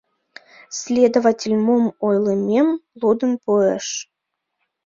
[0.79, 2.67] Следователь мом ойлымем
[2.99, 3.87] лудын пуыш.